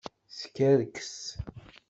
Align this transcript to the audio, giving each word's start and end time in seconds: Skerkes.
Skerkes. 0.39 1.13